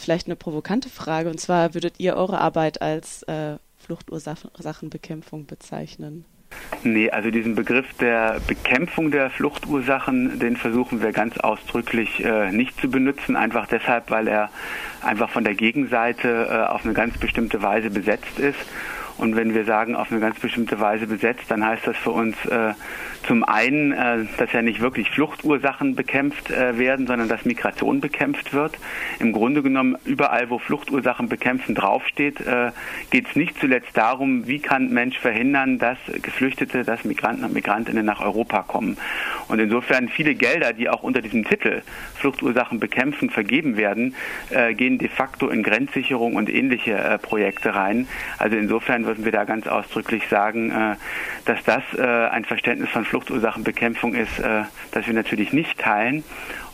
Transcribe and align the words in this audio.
Vielleicht 0.00 0.26
eine 0.26 0.36
provokante 0.36 0.88
Frage, 0.88 1.28
und 1.28 1.38
zwar 1.38 1.74
würdet 1.74 1.96
ihr 1.98 2.16
eure 2.16 2.40
Arbeit 2.40 2.80
als 2.80 3.22
äh, 3.24 3.58
Fluchtursachenbekämpfung 3.76 5.46
bezeichnen? 5.46 6.24
Nee, 6.82 7.10
also 7.10 7.30
diesen 7.30 7.54
Begriff 7.54 7.86
der 8.00 8.40
Bekämpfung 8.46 9.10
der 9.10 9.28
Fluchtursachen, 9.28 10.38
den 10.38 10.56
versuchen 10.56 11.02
wir 11.02 11.12
ganz 11.12 11.36
ausdrücklich 11.36 12.24
äh, 12.24 12.50
nicht 12.50 12.80
zu 12.80 12.90
benutzen, 12.90 13.36
einfach 13.36 13.66
deshalb, 13.66 14.10
weil 14.10 14.26
er 14.26 14.50
einfach 15.02 15.28
von 15.28 15.44
der 15.44 15.54
Gegenseite 15.54 16.48
äh, 16.50 16.72
auf 16.72 16.84
eine 16.84 16.94
ganz 16.94 17.18
bestimmte 17.18 17.62
Weise 17.62 17.90
besetzt 17.90 18.38
ist. 18.38 18.58
Und 19.20 19.36
wenn 19.36 19.54
wir 19.54 19.66
sagen, 19.66 19.94
auf 19.94 20.10
eine 20.10 20.18
ganz 20.18 20.38
bestimmte 20.38 20.80
Weise 20.80 21.06
besetzt, 21.06 21.44
dann 21.48 21.64
heißt 21.64 21.86
das 21.86 21.96
für 21.98 22.10
uns 22.10 22.34
äh, 22.46 22.72
zum 23.26 23.44
einen, 23.44 23.92
äh, 23.92 24.24
dass 24.38 24.50
ja 24.52 24.62
nicht 24.62 24.80
wirklich 24.80 25.10
Fluchtursachen 25.10 25.94
bekämpft 25.94 26.50
äh, 26.50 26.78
werden, 26.78 27.06
sondern 27.06 27.28
dass 27.28 27.44
Migration 27.44 28.00
bekämpft 28.00 28.54
wird. 28.54 28.78
Im 29.18 29.32
Grunde 29.32 29.62
genommen, 29.62 29.98
überall, 30.06 30.48
wo 30.48 30.58
Fluchtursachen 30.58 31.28
bekämpfen 31.28 31.74
draufsteht, 31.74 32.40
äh, 32.40 32.70
geht 33.10 33.28
es 33.28 33.36
nicht 33.36 33.60
zuletzt 33.60 33.94
darum, 33.94 34.46
wie 34.46 34.58
kann 34.58 34.90
Mensch 34.90 35.18
verhindern, 35.18 35.78
dass 35.78 35.98
Geflüchtete, 36.22 36.84
dass 36.84 37.04
Migranten 37.04 37.44
und 37.44 37.52
Migrantinnen 37.52 38.06
nach 38.06 38.20
Europa 38.22 38.62
kommen. 38.62 38.96
Und 39.50 39.58
insofern 39.58 40.08
viele 40.08 40.34
Gelder, 40.34 40.72
die 40.72 40.88
auch 40.88 41.02
unter 41.02 41.20
diesem 41.20 41.44
Titel 41.44 41.82
Fluchtursachen 42.14 42.80
bekämpfen 42.80 43.30
vergeben 43.30 43.76
werden, 43.76 44.14
äh, 44.50 44.74
gehen 44.74 44.98
de 44.98 45.08
facto 45.08 45.48
in 45.48 45.62
Grenzsicherung 45.62 46.36
und 46.36 46.48
ähnliche 46.48 46.92
äh, 46.92 47.18
Projekte 47.18 47.74
rein. 47.74 48.08
Also 48.38 48.56
insofern 48.56 49.04
würden 49.04 49.24
wir 49.24 49.32
da 49.32 49.44
ganz 49.44 49.66
ausdrücklich 49.66 50.22
sagen, 50.28 50.70
äh, 50.70 50.96
dass 51.44 51.62
das 51.64 51.82
ein 51.98 52.44
Verständnis 52.44 52.90
von 52.90 53.04
Fluchtursachenbekämpfung 53.04 54.14
ist, 54.14 54.38
äh, 54.38 54.62
das 54.92 55.06
wir 55.06 55.14
natürlich 55.14 55.52
nicht 55.52 55.78
teilen. 55.78 56.22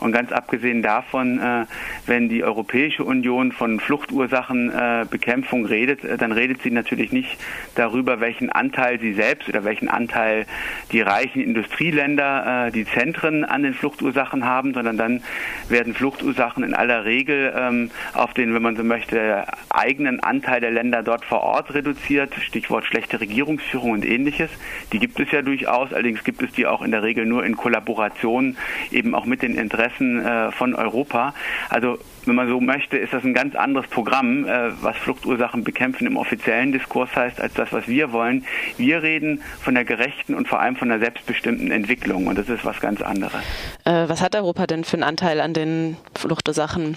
Und 0.00 0.12
ganz 0.12 0.32
abgesehen 0.32 0.82
davon, 0.82 1.38
äh, 1.38 1.66
wenn 2.06 2.28
die 2.28 2.44
Europäische 2.44 3.04
Union 3.04 3.52
von 3.52 3.80
Fluchtursachenbekämpfung 3.80 5.64
redet, 5.64 6.04
äh, 6.04 6.16
dann 6.16 6.32
redet 6.32 6.62
sie 6.62 6.70
natürlich 6.70 7.12
nicht 7.12 7.38
darüber, 7.74 8.20
welchen 8.20 8.50
Anteil 8.50 9.00
sie 9.00 9.14
selbst 9.14 9.48
oder 9.48 9.64
welchen 9.64 9.88
Anteil 9.88 10.46
die 10.92 11.00
reichen 11.00 11.40
Industrieländer, 11.40 12.70
die 12.72 12.84
Zentren 12.84 13.44
an 13.44 13.62
den 13.62 13.74
Fluchtursachen 13.74 14.44
haben, 14.44 14.74
sondern 14.74 14.96
dann 14.96 15.22
werden 15.68 15.94
Fluchtursachen 15.94 16.62
in 16.62 16.74
aller 16.74 17.04
Regel 17.04 17.52
ähm, 17.56 17.90
auf 18.14 18.34
den, 18.34 18.54
wenn 18.54 18.62
man 18.62 18.76
so 18.76 18.84
möchte, 18.84 19.44
eigenen 19.70 20.20
Anteil 20.20 20.60
der 20.60 20.70
Länder 20.70 21.02
dort 21.02 21.24
vor 21.24 21.40
Ort 21.40 21.74
reduziert. 21.74 22.34
Stichwort 22.34 22.84
schlechte 22.84 23.20
Regierungsführung 23.20 23.92
und 23.92 24.04
ähnliches. 24.04 24.50
Die 24.92 24.98
gibt 24.98 25.18
es 25.20 25.30
ja 25.30 25.42
durchaus, 25.42 25.92
allerdings 25.92 26.24
gibt 26.24 26.42
es 26.42 26.52
die 26.52 26.66
auch 26.66 26.82
in 26.82 26.90
der 26.90 27.02
Regel 27.02 27.26
nur 27.26 27.44
in 27.44 27.56
Kollaboration 27.56 28.56
eben 28.90 29.14
auch 29.14 29.24
mit 29.24 29.42
den 29.42 29.54
Interessen 29.54 29.85
äh, 30.00 30.52
von 30.52 30.74
Europa. 30.74 31.34
Also 31.68 31.98
wenn 32.24 32.34
man 32.34 32.48
so 32.48 32.60
möchte, 32.60 32.96
ist 32.96 33.12
das 33.12 33.24
ein 33.24 33.34
ganz 33.34 33.54
anderes 33.54 33.86
Programm, 33.88 34.44
äh, 34.44 34.70
was 34.82 34.96
Fluchtursachen 34.98 35.64
bekämpfen 35.64 36.06
im 36.06 36.16
offiziellen 36.16 36.72
Diskurs 36.72 37.14
heißt, 37.14 37.40
als 37.40 37.54
das, 37.54 37.72
was 37.72 37.88
wir 37.88 38.12
wollen. 38.12 38.44
Wir 38.76 39.02
reden 39.02 39.42
von 39.60 39.74
der 39.74 39.84
gerechten 39.84 40.34
und 40.34 40.48
vor 40.48 40.60
allem 40.60 40.76
von 40.76 40.88
der 40.88 40.98
selbstbestimmten 40.98 41.70
Entwicklung 41.70 42.26
und 42.26 42.36
das 42.38 42.48
ist 42.48 42.64
was 42.64 42.80
ganz 42.80 43.00
anderes. 43.00 43.40
Äh, 43.84 44.08
was 44.08 44.20
hat 44.20 44.34
Europa 44.34 44.66
denn 44.66 44.84
für 44.84 44.94
einen 44.94 45.04
Anteil 45.04 45.40
an 45.40 45.54
den 45.54 45.96
Fluchtursachen 46.14 46.96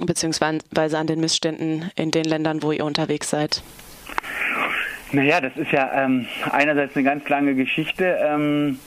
beziehungsweise 0.00 0.98
an 0.98 1.06
den 1.06 1.20
Missständen 1.20 1.90
in 1.96 2.10
den 2.10 2.24
Ländern, 2.24 2.62
wo 2.62 2.72
ihr 2.72 2.84
unterwegs 2.84 3.30
seid? 3.30 3.62
Naja, 5.12 5.40
das 5.42 5.54
ist 5.56 5.70
ja 5.72 5.90
ähm, 5.94 6.26
einerseits 6.50 6.96
eine 6.96 7.04
ganz 7.04 7.28
lange 7.28 7.54
Geschichte. 7.54 8.18
Ähm, 8.22 8.78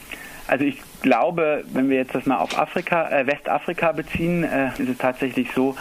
also 0.48 0.66
ich 0.66 0.82
glaube, 1.02 1.64
wenn 1.74 1.90
wir 1.90 1.98
jetzt 1.98 2.14
das 2.14 2.26
mal 2.26 2.38
auf 2.38 2.58
Afrika, 2.58 3.10
äh, 3.10 3.26
Westafrika 3.28 3.92
beziehen, 3.92 4.44
äh, 4.44 4.68
ist 4.78 4.90
es 4.90 4.98
tatsächlich 4.98 5.52
so, 5.54 5.76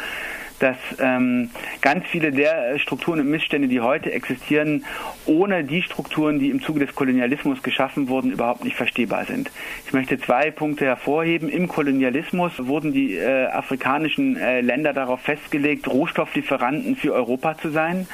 dass 0.65 0.77
ähm, 0.99 1.51
ganz 1.83 2.07
viele 2.07 2.33
der 2.33 2.79
Strukturen 2.79 3.21
und 3.21 3.29
Missstände, 3.29 3.69
die 3.69 3.83
heute 3.83 4.11
existieren, 4.13 4.87
ohne 5.27 5.63
die 5.63 5.83
Strukturen, 5.83 6.39
die 6.39 6.49
im 6.49 6.63
Zuge 6.63 6.81
des 6.81 6.95
Kolonialismus 6.95 7.63
geschaffen 7.63 8.09
wurden, 8.09 8.33
überhaupt 8.33 8.65
nicht 8.65 8.75
verstehbar 8.75 9.27
sind. 9.27 9.51
Ich 9.87 9.93
möchte 9.93 10.19
zwei 10.19 10.51
Punkte 10.51 10.87
hervorheben. 10.87 11.51
Im 11.51 11.69
Kolonialismus 11.69 12.53
wurden 12.67 12.95
die 12.95 13.15
äh, 13.15 13.45
afrikanischen 13.47 14.39
äh, 14.39 14.63
Länder 14.63 14.95
darauf 14.95 15.21
festgelegt, 15.21 15.87
Rohstofflieferanten 15.87 16.97
für 16.97 17.13
Europa 17.13 17.59
zu 17.59 17.69
sein. 17.69 18.07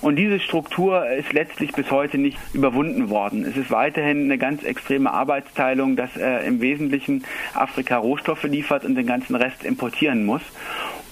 Und 0.00 0.16
diese 0.16 0.40
Struktur 0.40 1.08
ist 1.08 1.32
letztlich 1.32 1.70
bis 1.70 1.88
heute 1.92 2.18
nicht 2.18 2.36
überwunden 2.52 3.10
worden. 3.10 3.44
Es 3.44 3.56
ist 3.56 3.70
weiterhin 3.70 4.24
eine 4.24 4.38
ganz 4.38 4.64
extreme 4.64 5.12
Arbeitsteilung, 5.12 5.94
dass 5.94 6.16
äh, 6.16 6.44
im 6.48 6.60
Wesentlichen 6.60 7.24
Afrika 7.54 7.98
Rohstoffe 7.98 8.42
liefert 8.42 8.84
und 8.84 8.96
den 8.96 9.06
ganzen 9.06 9.36
Rest 9.36 9.64
importieren 9.64 10.24
muss. 10.24 10.42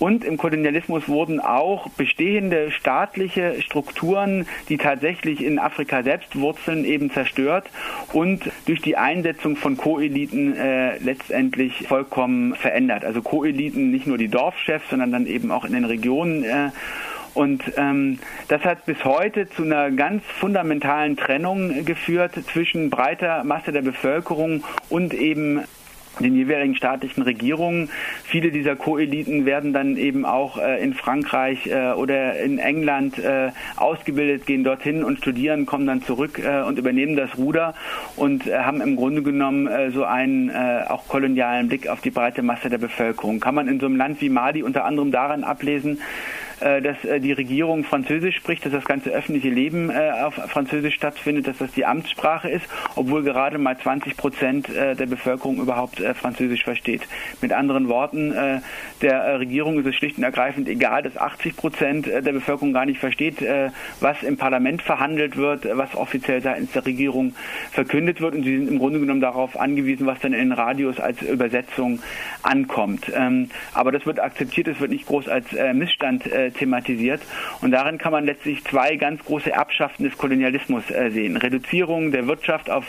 Und 0.01 0.25
im 0.25 0.39
Kolonialismus 0.39 1.09
wurden 1.09 1.41
auch 1.41 1.91
bestehende 1.91 2.71
staatliche 2.71 3.61
Strukturen, 3.61 4.47
die 4.71 4.79
tatsächlich 4.79 5.45
in 5.45 5.59
Afrika 5.59 6.03
selbst 6.03 6.35
wurzeln, 6.41 6.87
eben 6.87 7.11
zerstört 7.11 7.69
und 8.15 8.51
durch 8.65 8.81
die 8.81 8.97
Einsetzung 8.97 9.57
von 9.57 9.77
Koeliten 9.77 10.57
äh, 10.57 10.97
letztendlich 10.99 11.87
vollkommen 11.87 12.55
verändert. 12.55 13.05
Also 13.05 13.21
Koeliten, 13.21 13.91
nicht 13.91 14.07
nur 14.07 14.17
die 14.17 14.29
Dorfchefs, 14.29 14.89
sondern 14.89 15.13
dann 15.13 15.27
eben 15.27 15.51
auch 15.51 15.67
in 15.67 15.75
den 15.75 15.85
Regionen. 15.85 16.45
Äh, 16.45 16.71
und 17.35 17.63
ähm, 17.77 18.19
das 18.49 18.63
hat 18.63 18.87
bis 18.87 19.05
heute 19.05 19.49
zu 19.51 19.63
einer 19.63 19.91
ganz 19.91 20.25
fundamentalen 20.25 21.17
Trennung 21.17 21.85
geführt 21.85 22.33
zwischen 22.53 22.91
breiter 22.91 23.45
Masse 23.45 23.71
der 23.71 23.83
Bevölkerung 23.83 24.65
und 24.89 25.15
eben 25.15 25.61
den 26.19 26.35
jeweiligen 26.35 26.75
staatlichen 26.75 27.23
Regierungen. 27.23 27.89
Viele 28.25 28.51
dieser 28.51 28.77
Koeliten 28.77 29.47
werden 29.47 29.73
dann 29.73 29.97
eben 29.97 30.25
auch 30.25 30.59
äh, 30.59 30.83
in 30.83 30.95
Frankreich 30.95 31.67
äh, 31.67 31.93
oder 31.93 32.39
in 32.41 32.59
England 32.59 33.19
äh, 33.19 33.51
ausgebildet, 33.77 34.47
gehen 34.47 34.65
dorthin 34.65 35.05
und 35.05 35.19
studieren, 35.19 35.67
kommen 35.67 35.87
dann 35.87 36.03
zurück 36.03 36.39
äh, 36.39 36.63
und 36.63 36.79
übernehmen 36.79 37.17
das 37.17 37.37
Ruder 37.39 37.75
und 38.17 38.47
äh, 38.47 38.59
haben 38.59 38.81
im 38.81 38.97
Grunde 38.97 39.23
genommen 39.23 39.67
äh, 39.67 39.91
so 39.91 40.05
einen 40.05 40.51
auch 40.51 41.07
kolonialen 41.07 41.69
Blick 41.69 41.89
auf 41.89 42.01
die 42.01 42.11
breite 42.11 42.43
Masse 42.43 42.71
der 42.71 42.79
Bevölkerung. 42.79 43.41
Kann 43.41 43.55
man 43.55 43.69
in 43.69 43.79
so 43.79 43.87
einem 43.87 43.97
Land 43.97 44.21
wie 44.21 44.29
Mali 44.29 44.63
unter 44.63 44.85
anderem 44.85 45.11
daran 45.11 45.45
ablesen, 45.45 46.01
dass 46.61 47.05
äh, 47.05 47.21
die 47.21 47.33
Regierung 47.33 47.85
Französisch 47.85 48.37
spricht, 48.37 48.65
dass 48.67 48.73
das 48.73 48.85
ganze 48.85 49.11
öffentliche 49.11 49.49
Leben 49.49 49.91
äh, 49.91 50.11
auf 50.23 50.35
Französisch 50.35 50.95
stattfindet, 50.95 51.47
dass 51.47 51.59
das 51.59 51.73
die 51.73 51.87
Amtssprache 51.87 52.51
ist, 52.51 52.67
obwohl 52.97 53.23
gerade 53.23 53.59
mal 53.59 53.79
20 53.79 54.17
Prozent 54.17 54.69
der 54.69 55.07
Bevölkerung 55.07 55.59
überhaupt 55.59 56.01
Französisch 56.15 56.65
versteht. 56.65 57.03
Mit 57.41 57.53
anderen 57.53 57.89
Worten, 57.89 58.35
der 59.03 59.41
Regierung 59.41 59.79
ist 59.79 59.87
es 59.87 59.95
schlicht 59.95 60.19
und 60.19 60.25
ergreifend 60.25 60.69
egal, 60.69 61.03
dass 61.03 61.17
80 61.17 61.57
Prozent 61.57 62.07
der 62.07 62.21
Bevölkerung 62.21 62.73
gar 62.73 62.87
nicht 62.87 63.01
versteht, 63.01 63.45
was 64.01 64.23
im 64.23 64.37
Parlament 64.37 64.83
verhandelt 64.83 65.37
wird, 65.37 65.67
was 65.73 65.95
offiziell 65.95 66.43
seitens 66.43 66.73
der 66.73 66.87
Regierung 66.87 67.35
verkündet 67.73 68.21
wird 68.21 68.35
und 68.35 68.45
sie 68.45 68.57
sind 68.57 68.69
im 68.69 68.79
Grunde 68.79 69.01
genommen 69.01 69.21
darauf 69.21 69.59
angewiesen, 69.59 70.07
was 70.07 70.21
dann 70.21 70.33
in 70.33 70.51
den 70.51 70.53
Radios 70.53 71.01
als 71.01 71.23
Übersetzung 71.23 72.01
ankommt. 72.43 73.11
Ähm, 73.15 73.51
aber 73.75 73.93
das 73.93 74.07
wird 74.07 74.21
akzeptiert, 74.21 74.69
es 74.69 74.81
wird 74.81 74.91
nicht 74.91 75.07
groß 75.07 75.29
als 75.29 75.47
Missstand 75.73 76.27
thematisiert. 76.53 77.23
Und 77.61 77.71
darin 77.71 77.99
kann 77.99 78.13
man 78.13 78.25
letztlich 78.25 78.65
zwei 78.65 78.97
ganz 78.97 79.25
große 79.25 79.51
Erbschaften 79.51 80.05
des 80.05 80.17
Kolonialismus 80.17 80.91
äh, 80.91 81.11
sehen. 81.11 81.37
Reduzierung 81.37 82.13
der 82.13 82.27
Wirtschaft 82.27 82.71
auf 82.71 82.87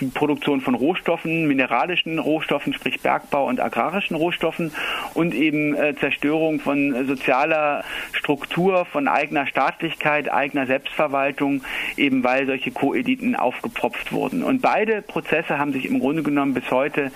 die 0.00 0.06
Produktion 0.06 0.60
von 0.60 0.74
Rohstoffen, 0.74 1.46
mineralischen 1.46 2.18
Rohstoffen, 2.18 2.72
sprich 2.72 3.00
Bergbau 3.00 3.46
und 3.46 3.60
agrarischen 3.60 4.16
Rohstoffen 4.16 4.72
und 5.14 5.34
eben 5.34 5.74
äh, 5.74 5.94
Zerstörung 5.98 6.60
von 6.60 7.06
sozialer 7.06 7.84
Struktur, 8.12 8.84
von 8.84 9.08
eigener 9.08 9.46
Staatlichkeit, 9.46 10.30
eigener 10.30 10.66
Selbstverwaltung, 10.66 11.62
eben 11.96 12.24
weil 12.24 12.46
solche 12.46 12.70
Koediten 12.70 13.36
aufgepropft 13.36 14.12
wurden. 14.12 14.42
Und 14.42 14.62
beide 14.62 15.02
Prozesse 15.02 15.58
haben 15.58 15.72
sich 15.72 15.86
im 15.86 16.00
Grunde 16.00 16.22
genommen 16.22 16.54
bis 16.54 16.70
heute 16.70 17.10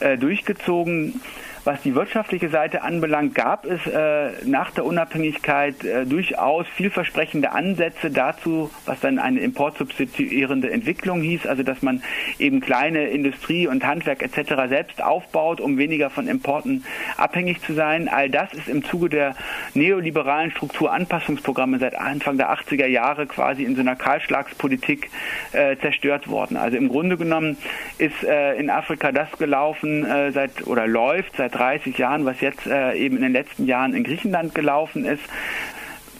äh, 0.00 0.16
durchgezogen. 0.16 1.20
Was 1.70 1.82
die 1.82 1.94
wirtschaftliche 1.94 2.48
Seite 2.48 2.82
anbelangt, 2.82 3.32
gab 3.32 3.64
es 3.64 3.86
äh, 3.86 4.32
nach 4.44 4.72
der 4.72 4.84
Unabhängigkeit 4.84 5.84
äh, 5.84 6.04
durchaus 6.04 6.66
vielversprechende 6.66 7.52
Ansätze 7.52 8.10
dazu, 8.10 8.72
was 8.86 8.98
dann 8.98 9.20
eine 9.20 9.38
importsubstituierende 9.38 10.68
Entwicklung 10.68 11.22
hieß, 11.22 11.46
also 11.46 11.62
dass 11.62 11.80
man 11.80 12.02
eben 12.40 12.60
kleine 12.60 13.10
Industrie 13.10 13.68
und 13.68 13.86
Handwerk 13.86 14.20
etc. 14.20 14.68
selbst 14.68 15.00
aufbaut, 15.00 15.60
um 15.60 15.78
weniger 15.78 16.10
von 16.10 16.26
Importen 16.26 16.82
abhängig 17.16 17.60
zu 17.60 17.72
sein. 17.72 18.08
All 18.08 18.28
das 18.28 18.52
ist 18.52 18.66
im 18.66 18.82
Zuge 18.82 19.08
der 19.08 19.36
neoliberalen 19.74 20.50
Strukturanpassungsprogramme 20.50 21.78
seit 21.78 21.94
Anfang 21.94 22.36
der 22.36 22.52
80er 22.52 22.86
Jahre 22.86 23.28
quasi 23.28 23.62
in 23.62 23.76
so 23.76 23.82
einer 23.82 23.94
Kahlschlagspolitik 23.94 25.08
äh, 25.52 25.76
zerstört 25.76 26.26
worden. 26.26 26.56
Also 26.56 26.76
im 26.76 26.88
Grunde 26.88 27.16
genommen 27.16 27.58
ist 27.98 28.24
äh, 28.24 28.54
in 28.54 28.70
Afrika 28.70 29.12
das 29.12 29.30
gelaufen 29.38 30.04
äh, 30.04 30.32
seit 30.32 30.66
oder 30.66 30.88
läuft 30.88 31.36
seit 31.36 31.59
30 31.60 31.98
Jahren, 31.98 32.24
was 32.24 32.40
jetzt 32.40 32.66
äh, 32.66 32.94
eben 32.94 33.16
in 33.16 33.22
den 33.22 33.32
letzten 33.32 33.66
Jahren 33.66 33.92
in 33.92 34.02
Griechenland 34.02 34.54
gelaufen 34.54 35.04
ist. 35.04 35.22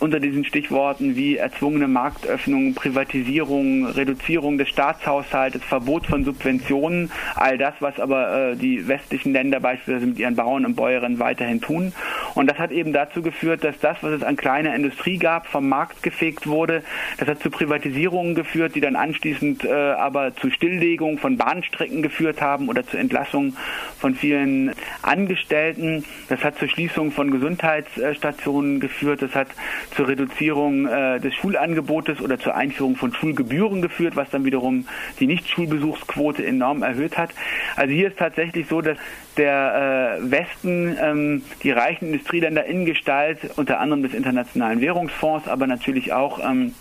Unter 0.00 0.18
diesen 0.18 0.44
Stichworten 0.44 1.14
wie 1.14 1.36
erzwungene 1.36 1.86
Marktöffnung, 1.86 2.74
Privatisierung, 2.74 3.86
Reduzierung 3.86 4.56
des 4.58 4.68
Staatshaushaltes, 4.70 5.62
Verbot 5.62 6.06
von 6.06 6.24
Subventionen, 6.24 7.12
all 7.36 7.58
das, 7.58 7.74
was 7.80 8.00
aber 8.00 8.52
äh, 8.52 8.56
die 8.56 8.88
westlichen 8.88 9.32
Länder 9.32 9.60
beispielsweise 9.60 10.06
mit 10.06 10.18
ihren 10.18 10.36
Bauern 10.36 10.64
und 10.64 10.74
Bäuerinnen 10.74 11.18
weiterhin 11.18 11.60
tun. 11.60 11.92
Und 12.34 12.50
das 12.50 12.58
hat 12.58 12.72
eben 12.72 12.92
dazu 12.92 13.22
geführt, 13.22 13.62
dass 13.62 13.78
das, 13.78 13.98
was 14.02 14.12
es 14.12 14.22
an 14.22 14.36
kleiner 14.36 14.74
Industrie 14.74 15.18
gab, 15.18 15.46
vom 15.46 15.68
Markt 15.68 16.02
gefegt 16.02 16.46
wurde. 16.46 16.82
Das 17.18 17.28
hat 17.28 17.42
zu 17.42 17.50
Privatisierungen 17.50 18.34
geführt, 18.34 18.74
die 18.74 18.80
dann 18.80 18.96
anschließend 18.96 19.64
äh, 19.64 19.70
aber 19.70 20.34
zu 20.34 20.50
Stilllegung 20.50 21.18
von 21.18 21.36
Bahnstrecken 21.36 22.02
geführt 22.02 22.40
haben 22.40 22.68
oder 22.68 22.86
zu 22.86 22.96
Entlassung 22.96 23.54
von 23.98 24.14
vielen 24.14 24.72
Angestellten. 25.02 26.04
Das 26.28 26.42
hat 26.42 26.58
zur 26.58 26.68
Schließung 26.68 27.12
von 27.12 27.30
Gesundheitsstationen 27.30 28.80
geführt. 28.80 29.20
Das 29.20 29.34
hat 29.34 29.48
zur 29.96 30.08
Reduzierung 30.08 30.86
äh, 30.86 31.20
des 31.20 31.34
Schulangebotes 31.34 32.20
oder 32.20 32.38
zur 32.38 32.54
Einführung 32.54 32.96
von 32.96 33.12
Schulgebühren 33.12 33.82
geführt, 33.82 34.16
was 34.16 34.30
dann 34.30 34.44
wiederum 34.44 34.86
die 35.18 35.26
Nichtschulbesuchsquote 35.26 36.44
enorm 36.44 36.82
erhöht 36.82 37.16
hat. 37.18 37.30
Also 37.76 37.92
hier 37.92 38.08
ist 38.08 38.18
tatsächlich 38.18 38.68
so, 38.68 38.80
dass 38.80 38.98
der 39.36 40.18
äh, 40.20 40.30
Westen 40.30 40.96
ähm, 41.00 41.42
die 41.62 41.70
reichen 41.70 42.06
Industrieländer 42.06 42.64
in 42.64 42.84
Gestalt 42.84 43.38
unter 43.56 43.80
anderem 43.80 44.02
des 44.02 44.14
Internationalen 44.14 44.80
Währungsfonds, 44.80 45.48
aber 45.48 45.66
natürlich 45.66 46.12
auch 46.12 46.38
ähm, 46.38 46.74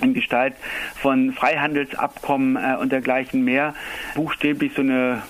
in 0.00 0.14
Gestalt 0.14 0.54
von 0.96 1.32
Freihandelsabkommen 1.32 2.56
äh, 2.56 2.76
und 2.80 2.92
dergleichen 2.92 3.44
mehr 3.44 3.74
buchstäblich 4.14 4.72
so 4.74 4.82
eine 4.82 5.22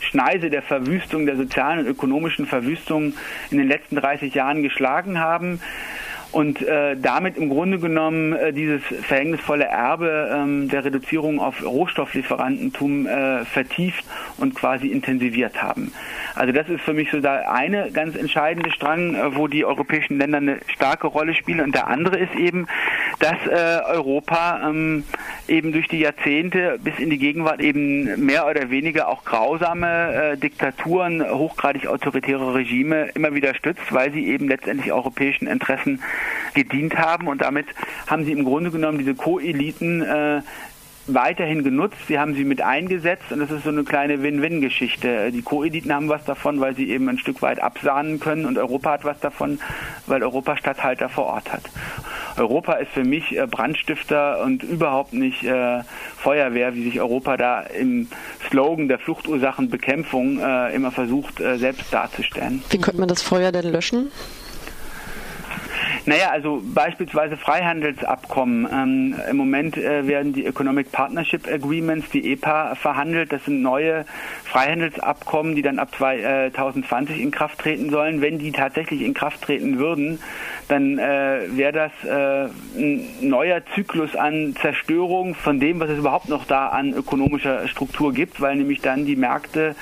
Schneise 0.00 0.50
der 0.50 0.62
Verwüstung, 0.62 1.26
der 1.26 1.36
sozialen 1.36 1.80
und 1.80 1.86
ökonomischen 1.86 2.46
Verwüstung 2.46 3.14
in 3.50 3.58
den 3.58 3.68
letzten 3.68 3.96
30 3.96 4.34
Jahren 4.34 4.62
geschlagen 4.62 5.18
haben 5.18 5.60
und 6.32 6.62
äh, 6.62 6.96
damit 6.96 7.36
im 7.36 7.50
Grunde 7.50 7.78
genommen 7.78 8.32
äh, 8.32 8.52
dieses 8.52 8.82
verhängnisvolle 8.82 9.64
Erbe 9.64 10.30
ähm, 10.32 10.68
der 10.68 10.84
Reduzierung 10.84 11.40
auf 11.40 11.62
Rohstofflieferantentum 11.62 13.06
äh, 13.06 13.44
vertieft 13.44 14.04
und 14.38 14.54
quasi 14.54 14.88
intensiviert 14.88 15.62
haben. 15.62 15.92
Also 16.34 16.52
das 16.52 16.68
ist 16.68 16.80
für 16.80 16.94
mich 16.94 17.10
so 17.10 17.20
da 17.20 17.42
eine 17.50 17.90
ganz 17.90 18.16
entscheidende 18.16 18.70
Strang, 18.70 19.14
äh, 19.14 19.36
wo 19.36 19.46
die 19.46 19.64
europäischen 19.64 20.18
Länder 20.18 20.38
eine 20.38 20.58
starke 20.74 21.06
Rolle 21.06 21.34
spielen. 21.34 21.60
Und 21.60 21.74
der 21.74 21.88
andere 21.88 22.18
ist 22.18 22.34
eben, 22.34 22.66
dass 23.18 23.36
äh, 23.46 23.82
Europa 23.92 24.60
ähm, 24.68 25.04
eben 25.48 25.72
durch 25.72 25.88
die 25.88 26.00
Jahrzehnte 26.00 26.78
bis 26.82 26.98
in 26.98 27.10
die 27.10 27.18
Gegenwart 27.18 27.60
eben 27.60 28.24
mehr 28.24 28.46
oder 28.46 28.70
weniger 28.70 29.08
auch 29.08 29.24
grausame 29.24 30.32
äh, 30.32 30.36
Diktaturen, 30.36 31.22
hochgradig 31.28 31.86
autoritäre 31.86 32.54
Regime 32.54 33.10
immer 33.14 33.34
wieder 33.34 33.54
stützt, 33.54 33.92
weil 33.92 34.12
sie 34.12 34.26
eben 34.26 34.48
letztendlich 34.48 34.92
europäischen 34.92 35.46
Interessen 35.46 36.02
gedient 36.54 36.96
haben. 36.96 37.28
Und 37.28 37.42
damit 37.42 37.66
haben 38.06 38.24
sie 38.24 38.32
im 38.32 38.44
Grunde 38.44 38.70
genommen 38.70 38.98
diese 38.98 39.14
Co-Eliten 39.14 40.02
äh, 40.02 40.42
weiterhin 41.06 41.64
genutzt. 41.64 41.96
Sie 42.08 42.18
haben 42.18 42.34
sie 42.34 42.44
mit 42.44 42.60
eingesetzt 42.60 43.30
und 43.30 43.40
das 43.40 43.50
ist 43.50 43.64
so 43.64 43.70
eine 43.70 43.84
kleine 43.84 44.22
Win-Win-Geschichte. 44.22 45.32
Die 45.32 45.42
Co-Editen 45.42 45.92
haben 45.92 46.08
was 46.08 46.24
davon, 46.24 46.60
weil 46.60 46.76
sie 46.76 46.90
eben 46.90 47.08
ein 47.08 47.18
Stück 47.18 47.42
weit 47.42 47.60
absahnen 47.60 48.20
können 48.20 48.46
und 48.46 48.58
Europa 48.58 48.92
hat 48.92 49.04
was 49.04 49.20
davon, 49.20 49.58
weil 50.06 50.22
Europa 50.22 50.56
Stadthalter 50.56 51.08
vor 51.08 51.26
Ort 51.26 51.52
hat. 51.52 51.62
Europa 52.36 52.74
ist 52.74 52.92
für 52.92 53.04
mich 53.04 53.36
äh, 53.36 53.46
Brandstifter 53.46 54.42
und 54.42 54.62
überhaupt 54.62 55.12
nicht 55.12 55.42
äh, 55.44 55.82
Feuerwehr, 56.16 56.74
wie 56.74 56.84
sich 56.84 57.00
Europa 57.00 57.36
da 57.36 57.60
im 57.60 58.08
Slogan 58.48 58.88
der 58.88 58.98
Fluchtursachenbekämpfung 58.98 60.40
äh, 60.40 60.74
immer 60.74 60.90
versucht, 60.92 61.40
äh, 61.40 61.58
selbst 61.58 61.92
darzustellen. 61.92 62.62
Wie 62.70 62.78
könnte 62.78 63.00
man 63.00 63.08
das 63.08 63.22
Feuer 63.22 63.52
denn 63.52 63.70
löschen? 63.70 64.10
Naja, 66.04 66.30
also 66.30 66.60
beispielsweise 66.64 67.36
Freihandelsabkommen. 67.36 68.68
Ähm, 68.72 69.14
Im 69.30 69.36
Moment 69.36 69.76
äh, 69.76 70.06
werden 70.08 70.32
die 70.32 70.46
Economic 70.46 70.90
Partnership 70.90 71.46
Agreements, 71.46 72.10
die 72.10 72.32
EPA, 72.32 72.74
verhandelt. 72.74 73.32
Das 73.32 73.44
sind 73.44 73.62
neue 73.62 74.04
Freihandelsabkommen, 74.44 75.54
die 75.54 75.62
dann 75.62 75.78
ab 75.78 75.90
2020 75.94 77.20
in 77.20 77.30
Kraft 77.30 77.60
treten 77.60 77.90
sollen. 77.90 78.20
Wenn 78.20 78.38
die 78.38 78.50
tatsächlich 78.50 79.02
in 79.02 79.14
Kraft 79.14 79.42
treten 79.42 79.78
würden, 79.78 80.18
dann 80.66 80.98
äh, 80.98 81.42
wäre 81.50 81.72
das 81.72 81.92
äh, 82.04 82.48
ein 82.76 83.06
neuer 83.20 83.62
Zyklus 83.74 84.16
an 84.16 84.56
Zerstörung 84.60 85.36
von 85.36 85.60
dem, 85.60 85.78
was 85.78 85.90
es 85.90 85.98
überhaupt 85.98 86.28
noch 86.28 86.46
da 86.46 86.68
an 86.68 86.92
ökonomischer 86.94 87.68
Struktur 87.68 88.12
gibt, 88.12 88.40
weil 88.40 88.56
nämlich 88.56 88.80
dann 88.80 89.06
die 89.06 89.16
Märkte 89.16 89.76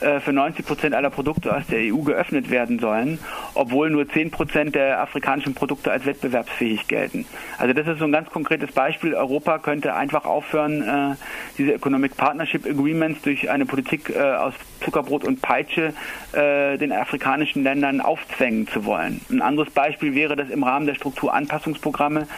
äh, 0.00 0.20
für 0.20 0.32
90 0.32 0.66
Prozent 0.66 0.94
aller 0.94 1.08
Produkte 1.08 1.56
aus 1.56 1.66
der 1.68 1.78
EU 1.80 2.02
geöffnet 2.02 2.50
werden 2.50 2.78
sollen, 2.78 3.18
obwohl 3.54 3.88
nur 3.88 4.06
10 4.06 4.30
Prozent 4.30 4.74
der 4.74 5.00
afrikanischen 5.00 5.54
Produkte 5.54 5.90
als 5.90 6.04
wettbewerbsfähig 6.04 6.86
gelten. 6.86 7.24
Also 7.56 7.72
das 7.72 7.86
ist 7.86 8.00
so 8.00 8.04
ein 8.04 8.12
ganz 8.12 8.28
konkretes 8.28 8.72
Beispiel. 8.72 9.14
Europa 9.14 9.58
könnte 9.58 9.94
einfach 9.94 10.26
aufhören, 10.26 10.82
äh, 10.82 11.16
diese 11.56 11.72
Economic 11.72 12.14
Partnership 12.16 12.66
Agreements 12.66 13.22
durch 13.22 13.48
eine 13.48 13.64
Politik 13.64 14.10
äh, 14.14 14.20
aus 14.20 14.52
Zuckerbrot 14.84 15.24
und 15.24 15.40
Peitsche 15.40 15.94
den 16.34 16.92
afrikanischen 16.92 17.62
Ländern 17.62 18.02
aufzwängen 18.02 18.68
zu 18.68 18.84
wollen. 18.84 19.22
Ein 19.30 19.40
anderes 19.40 19.72
Beispiel 19.72 20.14
wäre, 20.14 20.36
dass 20.36 20.50
im 20.50 20.62
Rahmen 20.62 20.86
der 20.86 20.94
Strukturanpassungsprogramme 20.94 22.28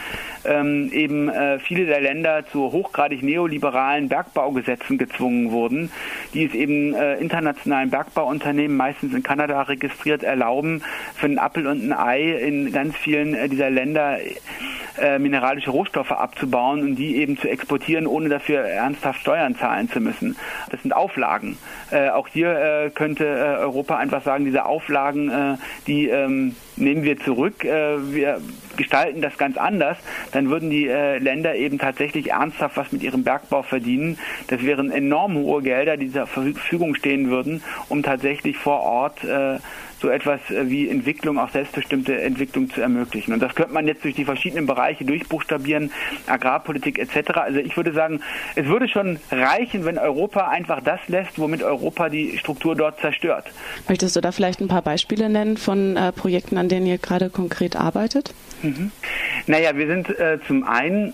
ähm, 0.45 0.89
eben 0.93 1.29
viele 1.59 1.85
der 1.85 1.99
Länder 1.99 2.45
zu 2.49 2.71
hochgradig 2.71 3.23
neoliberalen 3.23 4.07
Bergbaugesetzen 4.07 4.97
gezwungen 4.97 5.51
wurden, 5.51 5.91
die 6.33 6.45
es 6.45 6.53
eben 6.53 6.95
international 6.95 7.48
internationalen 7.49 7.89
Bergbauunternehmen, 7.89 8.77
meistens 8.77 9.13
in 9.13 9.23
Kanada 9.23 9.61
registriert, 9.63 10.23
erlauben, 10.23 10.83
für 11.15 11.25
einen 11.25 11.39
Appel 11.39 11.67
und 11.67 11.83
ein 11.83 11.93
Ei 11.93 12.31
in 12.31 12.71
ganz 12.71 12.95
vielen 12.95 13.33
äh, 13.33 13.49
dieser 13.49 13.69
Länder 13.69 14.17
äh, 14.99 15.19
mineralische 15.19 15.71
Rohstoffe 15.71 16.11
abzubauen 16.11 16.81
und 16.81 16.95
die 16.95 17.17
eben 17.17 17.37
zu 17.37 17.47
exportieren, 17.49 18.07
ohne 18.07 18.29
dafür 18.29 18.61
ernsthaft 18.61 19.21
Steuern 19.21 19.55
zahlen 19.55 19.89
zu 19.89 19.99
müssen. 19.99 20.35
Das 20.69 20.81
sind 20.81 20.93
Auflagen. 20.93 21.57
Äh, 21.91 22.09
auch 22.09 22.27
hier 22.27 22.51
äh, 22.51 22.89
könnte 22.89 23.25
äh, 23.25 23.61
Europa 23.61 23.97
einfach 23.97 24.23
sagen, 24.23 24.45
diese 24.45 24.65
Auflagen, 24.65 25.29
äh, 25.29 25.57
die 25.87 26.07
ähm, 26.07 26.55
nehmen 26.75 27.03
wir 27.03 27.19
zurück, 27.19 27.61
wir 27.61 28.39
gestalten 28.77 29.21
das 29.21 29.37
ganz 29.37 29.57
anders, 29.57 29.97
dann 30.31 30.49
würden 30.49 30.69
die 30.69 30.85
Länder 30.85 31.53
eben 31.55 31.77
tatsächlich 31.77 32.31
ernsthaft 32.31 32.77
was 32.77 32.93
mit 32.93 33.03
ihrem 33.03 33.25
Bergbau 33.25 33.63
verdienen. 33.63 34.17
Das 34.47 34.63
wären 34.63 34.89
enorm 34.89 35.35
hohe 35.35 35.61
Gelder, 35.61 35.97
die 35.97 36.09
zur 36.09 36.25
Verfügung 36.25 36.95
stehen 36.95 37.29
würden, 37.29 37.61
um 37.89 38.01
tatsächlich 38.01 38.55
vor 38.55 38.79
Ort 38.79 39.25
so 39.99 40.09
etwas 40.09 40.39
äh, 40.49 40.69
wie 40.69 40.89
Entwicklung, 40.89 41.37
auch 41.39 41.49
selbstbestimmte 41.49 42.19
Entwicklung 42.21 42.69
zu 42.69 42.81
ermöglichen. 42.81 43.33
Und 43.33 43.41
das 43.41 43.55
könnte 43.55 43.73
man 43.73 43.87
jetzt 43.87 44.03
durch 44.03 44.15
die 44.15 44.25
verschiedenen 44.25 44.65
Bereiche 44.65 45.05
durchbuchstabieren, 45.05 45.91
Agrarpolitik 46.27 46.99
etc. 46.99 47.31
Also 47.35 47.59
ich 47.59 47.75
würde 47.75 47.93
sagen, 47.93 48.21
es 48.55 48.65
würde 48.65 48.87
schon 48.87 49.19
reichen, 49.31 49.85
wenn 49.85 49.97
Europa 49.97 50.47
einfach 50.47 50.81
das 50.81 50.99
lässt, 51.07 51.37
womit 51.37 51.63
Europa 51.63 52.09
die 52.09 52.37
Struktur 52.37 52.75
dort 52.75 52.99
zerstört. 52.99 53.45
Möchtest 53.87 54.15
du 54.15 54.21
da 54.21 54.31
vielleicht 54.31 54.61
ein 54.61 54.67
paar 54.67 54.81
Beispiele 54.81 55.29
nennen 55.29 55.57
von 55.57 55.95
äh, 55.95 56.11
Projekten, 56.11 56.57
an 56.57 56.69
denen 56.69 56.85
ihr 56.85 56.97
gerade 56.97 57.29
konkret 57.29 57.75
arbeitet? 57.75 58.33
Mhm. 58.61 58.91
Naja, 59.47 59.75
wir 59.75 59.87
sind 59.87 60.09
äh, 60.19 60.39
zum 60.47 60.63
einen 60.63 61.13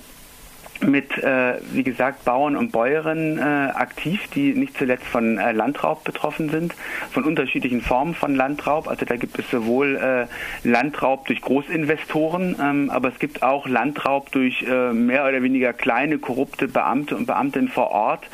mit, 0.81 1.17
äh, 1.17 1.55
wie 1.71 1.83
gesagt, 1.83 2.25
Bauern 2.25 2.55
und 2.55 2.71
Bäuerinnen 2.71 3.37
äh, 3.37 3.41
aktiv, 3.41 4.27
die 4.33 4.53
nicht 4.53 4.77
zuletzt 4.77 5.05
von 5.05 5.37
äh, 5.37 5.51
Landraub 5.51 6.03
betroffen 6.03 6.49
sind, 6.49 6.73
von 7.11 7.23
unterschiedlichen 7.23 7.81
Formen 7.81 8.13
von 8.13 8.35
Landraub. 8.35 8.87
Also 8.87 9.05
da 9.05 9.15
gibt 9.15 9.39
es 9.39 9.49
sowohl 9.49 9.95
äh, 9.95 10.67
Landraub 10.67 11.25
durch 11.27 11.41
Großinvestoren, 11.41 12.55
ähm, 12.61 12.89
aber 12.89 13.09
es 13.09 13.19
gibt 13.19 13.43
auch 13.43 13.67
Landraub 13.67 14.31
durch 14.31 14.63
äh, 14.63 14.91
mehr 14.93 15.27
oder 15.27 15.41
weniger 15.41 15.73
kleine, 15.73 16.17
korrupte 16.17 16.67
Beamte 16.67 17.15
und 17.15 17.25
Beamtinnen 17.25 17.69
vor 17.69 17.91
Ort, 17.91 18.25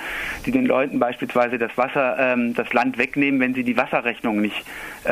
die 0.45 0.51
den 0.51 0.65
Leuten 0.65 0.99
beispielsweise 0.99 1.57
das 1.57 1.77
Wasser, 1.77 2.17
ähm, 2.19 2.53
das 2.53 2.73
Land 2.73 2.97
wegnehmen, 2.97 3.39
wenn 3.39 3.53
sie 3.53 3.63
die 3.63 3.77
Wasserrechnung 3.77 4.41
nicht 4.41 4.63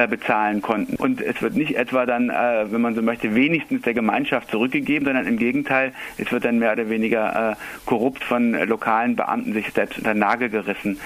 bezahlen 0.08 0.62
konnten. 0.62 0.96
Und 0.96 1.22
es 1.22 1.42
wird 1.42 1.56
nicht 1.56 1.76
etwa 1.76 2.06
dann, 2.06 2.30
äh, 2.30 2.72
wenn 2.72 2.82
man 2.82 2.96
so 2.96 3.02
möchte, 3.02 3.34
wenigstens 3.36 3.82
der 3.82 3.94
Gemeinschaft 3.94 4.52
zurückgegeben, 4.52 5.06
sondern 5.06 5.28
im 5.28 5.38
Gegenteil, 5.38 5.94
es 6.18 6.32
wird 6.32 6.46
dann 6.46 6.60
mehr 6.60 6.74
oder 6.74 6.90
weniger 6.90 7.52
äh, 7.52 7.56
korrupt 7.86 8.24
von 8.24 8.54
lokalen 8.68 9.16
Beamten 9.16 9.54
sich 9.54 9.72
selbst 9.72 9.98
unter 9.98 10.14
den 10.14 10.20
Nagel 10.20 10.50
gerissen. 10.50 11.00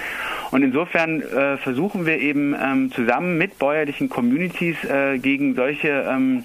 Und 0.50 0.62
insofern 0.62 1.22
äh, 1.22 1.56
versuchen 1.56 2.06
wir 2.06 2.18
eben 2.18 2.54
ähm, 2.54 2.92
zusammen 2.92 3.38
mit 3.38 3.58
bäuerlichen 3.58 4.08
Communities 4.08 4.76
äh, 4.84 5.18
gegen 5.18 5.54
solche 5.54 6.06
ähm, 6.08 6.44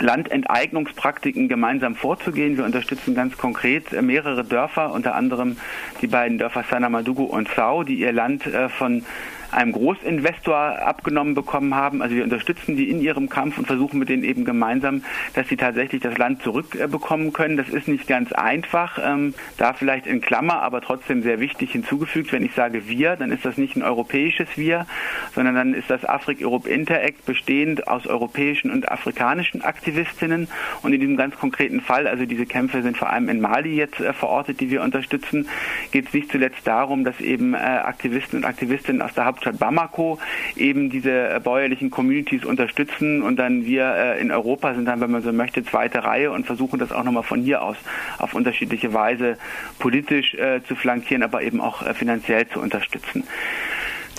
Landenteignungspraktiken 0.00 1.48
gemeinsam 1.48 1.94
vorzugehen. 1.94 2.56
Wir 2.56 2.64
unterstützen 2.64 3.14
ganz 3.14 3.36
konkret 3.36 3.92
äh, 3.92 4.02
mehrere 4.02 4.44
Dörfer, 4.44 4.92
unter 4.92 5.14
anderem 5.14 5.56
die 6.00 6.06
beiden 6.06 6.38
Dörfer 6.38 6.64
Sanamadugu 6.68 7.24
und 7.24 7.48
Sau, 7.54 7.82
die 7.82 8.00
ihr 8.00 8.12
Land 8.12 8.46
äh, 8.46 8.68
von 8.68 9.04
einem 9.50 9.72
Großinvestor 9.72 10.56
abgenommen 10.56 11.34
bekommen 11.34 11.74
haben. 11.74 12.02
Also 12.02 12.16
wir 12.16 12.24
unterstützen 12.24 12.76
die 12.76 12.90
in 12.90 13.00
ihrem 13.00 13.28
Kampf 13.28 13.58
und 13.58 13.66
versuchen 13.66 13.98
mit 13.98 14.08
denen 14.08 14.24
eben 14.24 14.44
gemeinsam, 14.44 15.02
dass 15.34 15.48
sie 15.48 15.56
tatsächlich 15.56 16.02
das 16.02 16.18
Land 16.18 16.42
zurückbekommen 16.42 17.32
können. 17.32 17.56
Das 17.56 17.68
ist 17.68 17.88
nicht 17.88 18.06
ganz 18.06 18.32
einfach, 18.32 18.98
ähm, 19.02 19.34
da 19.56 19.72
vielleicht 19.72 20.06
in 20.06 20.20
Klammer, 20.20 20.62
aber 20.62 20.80
trotzdem 20.80 21.22
sehr 21.22 21.40
wichtig 21.40 21.72
hinzugefügt. 21.72 22.32
Wenn 22.32 22.44
ich 22.44 22.54
sage 22.54 22.88
wir, 22.88 23.16
dann 23.16 23.30
ist 23.30 23.44
das 23.44 23.56
nicht 23.56 23.76
ein 23.76 23.82
europäisches 23.82 24.48
Wir, 24.56 24.86
sondern 25.34 25.54
dann 25.54 25.74
ist 25.74 25.90
das 25.90 26.04
Afrik-Europe 26.04 26.68
Interact 26.68 27.24
bestehend 27.26 27.88
aus 27.88 28.06
europäischen 28.06 28.70
und 28.70 28.90
afrikanischen 28.90 29.62
Aktivistinnen. 29.62 30.48
Und 30.82 30.92
in 30.92 31.00
diesem 31.00 31.16
ganz 31.16 31.36
konkreten 31.36 31.80
Fall, 31.80 32.06
also 32.06 32.24
diese 32.26 32.46
Kämpfe 32.46 32.82
sind 32.82 32.96
vor 32.96 33.10
allem 33.10 33.28
in 33.28 33.40
Mali 33.40 33.74
jetzt 33.74 34.00
äh, 34.00 34.12
verortet, 34.12 34.60
die 34.60 34.70
wir 34.70 34.82
unterstützen, 34.82 35.48
geht 35.92 36.08
es 36.08 36.14
nicht 36.14 36.30
zuletzt 36.30 36.66
darum, 36.66 37.04
dass 37.04 37.20
eben 37.20 37.54
äh, 37.54 37.58
Aktivisten 37.58 38.38
und 38.40 38.44
Aktivistinnen 38.44 39.02
aus 39.02 39.14
der 39.14 39.24
Hauptstadt 39.36 39.58
Bamako 39.58 40.18
eben 40.56 40.88
diese 40.88 41.10
äh, 41.10 41.40
bäuerlichen 41.42 41.90
Communities 41.90 42.44
unterstützen 42.44 43.22
und 43.22 43.36
dann 43.36 43.66
wir 43.66 43.84
äh, 43.84 44.20
in 44.20 44.30
Europa 44.30 44.74
sind 44.74 44.86
dann, 44.86 45.00
wenn 45.00 45.10
man 45.10 45.22
so 45.22 45.32
möchte, 45.32 45.62
zweite 45.64 46.04
Reihe 46.04 46.32
und 46.32 46.46
versuchen 46.46 46.78
das 46.78 46.90
auch 46.90 47.04
nochmal 47.04 47.22
von 47.22 47.42
hier 47.42 47.62
aus 47.62 47.76
auf 48.18 48.34
unterschiedliche 48.34 48.94
Weise 48.94 49.36
politisch 49.78 50.34
äh, 50.34 50.60
zu 50.66 50.74
flankieren, 50.74 51.22
aber 51.22 51.42
eben 51.42 51.60
auch 51.60 51.82
finanziell 51.94 52.48
zu 52.48 52.60
unterstützen. 52.60 53.24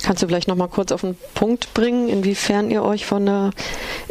Kannst 0.04 0.22
du 0.22 0.28
vielleicht 0.28 0.48
noch 0.48 0.56
mal 0.56 0.68
kurz 0.68 0.92
auf 0.92 1.02
den 1.02 1.18
Punkt 1.34 1.74
bringen, 1.74 2.08
inwiefern 2.08 2.70
ihr 2.70 2.84
euch 2.84 3.08
von 3.08 3.26
der 3.26 3.50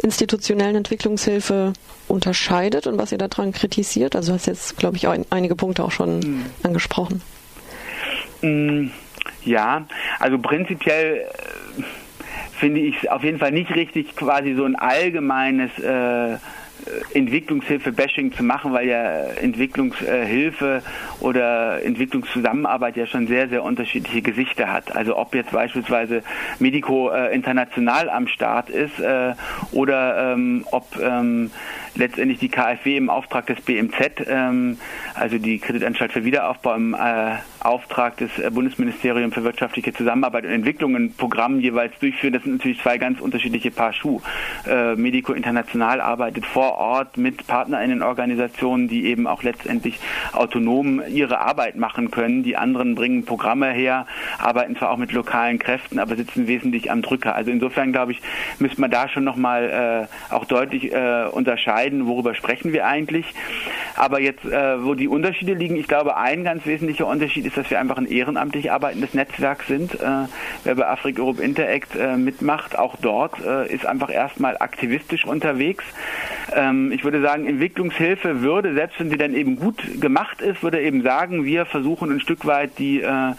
institutionellen 0.03 0.75
Entwicklungshilfe 0.75 1.71
unterscheidet 2.09 2.87
und 2.87 2.97
was 2.97 3.13
ihr 3.13 3.17
daran 3.17 3.53
kritisiert? 3.53 4.15
Also 4.15 4.31
du 4.31 4.35
hast 4.35 4.47
jetzt, 4.47 4.77
glaube 4.77 4.97
ich, 4.97 5.07
ein, 5.07 5.25
einige 5.29 5.55
Punkte 5.55 5.85
auch 5.85 5.91
schon 5.91 6.19
mhm. 6.19 6.45
angesprochen. 6.63 7.21
Mm, 8.41 8.87
ja, 9.43 9.85
also 10.19 10.37
prinzipiell 10.37 11.17
äh, 11.17 11.83
finde 12.59 12.81
ich 12.81 13.03
es 13.03 13.09
auf 13.09 13.23
jeden 13.23 13.39
Fall 13.39 13.51
nicht 13.51 13.73
richtig, 13.75 14.15
quasi 14.15 14.53
so 14.55 14.65
ein 14.65 14.75
allgemeines 14.75 15.77
äh, 15.79 16.37
Entwicklungshilfe-Bashing 17.13 18.33
zu 18.33 18.43
machen, 18.43 18.71
weil 18.73 18.87
ja 18.87 19.23
Entwicklungshilfe 19.41 20.81
oder 21.19 21.83
Entwicklungszusammenarbeit 21.83 22.97
ja 22.97 23.05
schon 23.05 23.27
sehr, 23.27 23.49
sehr 23.49 23.63
unterschiedliche 23.63 24.21
Gesichter 24.21 24.71
hat. 24.71 24.95
Also 24.95 25.17
ob 25.17 25.35
jetzt 25.35 25.51
beispielsweise 25.51 26.23
Medico 26.59 27.09
äh, 27.09 27.33
international 27.33 28.09
am 28.09 28.27
Start 28.27 28.69
ist 28.69 28.99
äh, 28.99 29.33
oder 29.71 30.33
ähm, 30.33 30.65
ob 30.71 30.85
ähm, 31.01 31.51
letztendlich 31.97 32.39
die 32.39 32.49
KfW 32.49 32.97
im 32.97 33.09
Auftrag 33.09 33.45
des 33.47 33.61
BMZ, 33.61 34.25
ähm, 34.27 34.77
also 35.15 35.37
die 35.37 35.59
Kreditanstalt 35.59 36.11
für 36.11 36.23
Wiederaufbau 36.23 36.75
im 36.75 36.93
äh, 36.93 37.35
Auftrag 37.59 38.17
des 38.17 38.37
äh, 38.39 38.49
Bundesministeriums 38.49 39.33
für 39.33 39.43
wirtschaftliche 39.43 39.93
Zusammenarbeit 39.93 40.45
und 40.45 40.51
Entwicklung 40.51 40.95
ein 40.95 41.13
Programm 41.13 41.59
jeweils 41.59 41.97
durchführen. 41.99 42.33
Das 42.33 42.43
sind 42.43 42.53
natürlich 42.53 42.81
zwei 42.81 42.97
ganz 42.97 43.19
unterschiedliche 43.19 43.71
Paar 43.71 43.93
Schuh. 43.93 44.21
Äh, 44.67 44.95
Medico 44.95 45.33
International 45.33 46.01
arbeitet 46.01 46.45
vor 46.45 46.77
Ort 46.77 47.17
mit 47.17 47.47
Partnerinnenorganisationen, 47.47 48.87
die 48.87 49.05
eben 49.07 49.27
auch 49.27 49.43
letztendlich 49.43 49.99
autonom 50.33 51.01
ihre 51.07 51.39
Arbeit 51.39 51.75
machen 51.75 52.11
können. 52.11 52.43
Die 52.43 52.57
anderen 52.57 52.95
bringen 52.95 53.25
Programme 53.25 53.71
her, 53.71 54.05
arbeiten 54.37 54.75
zwar 54.75 54.91
auch 54.91 54.97
mit 54.97 55.11
lokalen 55.11 55.59
Kräften, 55.59 55.99
aber 55.99 56.15
sitzen 56.15 56.47
wesentlich 56.47 56.91
am 56.91 57.01
Drücker. 57.01 57.35
Also 57.35 57.51
insofern 57.51 57.91
glaube 57.91 58.11
ich, 58.11 58.21
müsste 58.59 58.81
man 58.81 58.91
da 58.91 59.09
schon 59.09 59.23
nochmal 59.23 60.07
äh, 60.31 60.33
auch 60.33 60.45
deutlich 60.45 60.93
äh, 60.93 61.25
unterscheiden 61.31 61.86
entscheiden, 61.87 62.07
worüber 62.07 62.35
sprechen 62.35 62.73
wir 62.73 62.85
eigentlich. 62.85 63.25
Aber 63.95 64.19
jetzt, 64.19 64.45
äh, 64.45 64.83
wo 64.83 64.93
die 64.93 65.07
Unterschiede 65.07 65.53
liegen, 65.53 65.75
ich 65.75 65.87
glaube, 65.87 66.17
ein 66.17 66.43
ganz 66.43 66.65
wesentlicher 66.65 67.07
Unterschied 67.07 67.45
ist, 67.45 67.57
dass 67.57 67.69
wir 67.69 67.79
einfach 67.79 67.97
ein 67.97 68.05
ehrenamtlich 68.05 68.71
arbeitendes 68.71 69.13
Netzwerk 69.13 69.63
sind. 69.63 69.95
Äh, 69.95 70.27
wer 70.63 70.75
bei 70.75 70.87
Afrik 70.87 71.19
Europe 71.19 71.41
Interact 71.41 71.95
äh, 71.95 72.15
mitmacht, 72.17 72.77
auch 72.77 72.95
dort 73.01 73.33
äh, 73.43 73.73
ist 73.73 73.85
einfach 73.85 74.11
erstmal 74.11 74.57
aktivistisch 74.57 75.25
unterwegs. 75.25 75.83
Ähm, 76.53 76.91
ich 76.91 77.03
würde 77.03 77.21
sagen, 77.21 77.47
Entwicklungshilfe 77.47 78.41
würde, 78.41 78.73
selbst 78.73 78.99
wenn 78.99 79.09
sie 79.09 79.17
dann 79.17 79.33
eben 79.33 79.55
gut 79.57 79.99
gemacht 79.99 80.41
ist, 80.41 80.61
würde 80.61 80.81
eben 80.81 81.01
sagen, 81.01 81.45
wir 81.45 81.65
versuchen 81.65 82.11
ein 82.11 82.19
Stück 82.19 82.45
weit 82.45 82.77
die 82.77 83.01
äh, 83.01 83.33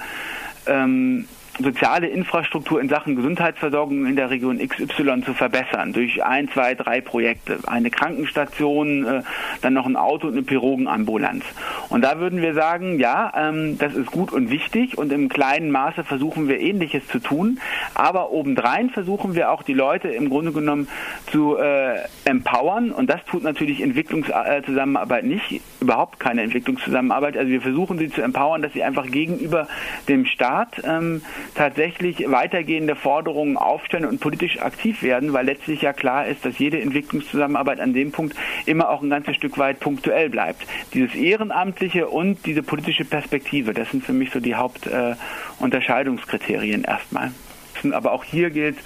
ähm, 0.67 1.26
soziale 1.59 2.07
Infrastruktur 2.07 2.81
in 2.81 2.88
Sachen 2.88 3.17
Gesundheitsversorgung 3.17 4.07
in 4.07 4.17
der 4.17 4.31
Region 4.31 4.59
XY 4.59 5.23
zu 5.25 5.35
verbessern 5.35 5.93
durch 5.93 6.23
ein, 6.25 6.49
zwei, 6.50 6.75
drei 6.75 7.00
Projekte. 7.00 7.59
Eine 7.67 7.91
Krankenstation, 7.91 9.05
äh, 9.05 9.23
dann 9.62 9.75
noch 9.75 9.87
ein 9.87 9.97
Auto 9.97 10.29
und 10.29 10.35
eine 10.35 10.43
Pirogenambulanz. 10.43 11.45
Und 11.88 12.03
da 12.03 12.19
würden 12.21 12.41
wir 12.43 12.55
sagen, 12.55 12.99
ja, 12.99 13.33
ähm, 13.37 13.79
das 13.79 13.95
ist 13.95 14.11
gut 14.11 14.33
und 14.33 14.50
wichtig 14.50 14.97
und 14.97 15.12
im 15.12 15.29
kleinen 15.29 15.71
Maße 15.71 16.05
versuchen 16.05 16.49
wir 16.49 16.61
Ähnliches 16.61 17.07
zu 17.09 17.19
tun. 17.19 17.59
Aber 17.95 18.31
obendrein 18.31 18.91
versuchen 18.91 19.35
wir 19.35 19.50
auch 19.50 19.62
die 19.62 19.75
Leute 19.75 20.09
im 20.09 20.29
Grunde 20.31 20.53
genommen 20.53 20.88
zu 21.31 21.57
äh, 21.57 21.99
empowern. 22.25 22.91
Und 22.93 23.11
das 23.11 23.25
tut 23.25 23.43
natürlich 23.43 23.81
Entwicklungszusammenarbeit 23.81 25.25
nicht, 25.25 25.61
überhaupt 25.81 26.21
keine 26.21 26.43
Entwicklungszusammenarbeit. 26.43 27.37
Also 27.37 27.50
wir 27.50 27.61
versuchen 27.61 27.99
sie 27.99 28.11
zu 28.11 28.23
empowern, 28.23 28.62
dass 28.62 28.73
sie 28.73 28.85
einfach 28.85 29.07
gegenüber 29.07 29.67
dem 30.09 30.25
Staat 30.27 30.83
ähm, 30.85 31.23
tatsächlich 31.55 32.31
weitergehende 32.31 32.95
Forderungen 32.97 33.57
aufstellen 33.57 34.05
und 34.05 34.21
politisch 34.21 34.61
aktiv 34.61 35.02
werden, 35.02 35.33
weil 35.33 35.47
letztlich 35.47 35.83
ja 35.83 35.93
klar 35.93 36.26
ist, 36.26 36.45
dass 36.45 36.59
jede 36.59 36.81
Entwicklungszusammenarbeit 36.81 37.81
an 37.81 37.93
dem 37.93 38.11
Punkt 38.12 38.37
immer 38.67 38.90
auch 38.90 39.02
ein 39.02 39.11
ganzes 39.11 39.35
Stück 39.37 39.59
weit 39.59 39.81
punktuell 39.81 40.31
bleibt. 40.31 40.64
Dieses 40.95 41.14
Ehrenamtliche 41.14 42.09
und 42.09 42.47
diese 42.47 42.62
politische 42.62 43.05
Perspektive, 43.05 43.75
das 43.75 43.90
sind 43.90 44.05
für 44.05 44.12
mich 44.12 44.31
so 44.31 44.38
die 44.40 44.55
Hauptunterscheidungskriterien 44.55 46.85
äh, 46.85 46.90
erstmal. 46.90 47.33
Aber 47.93 48.12
auch 48.12 48.25
hier 48.25 48.50
gilt, 48.50 48.78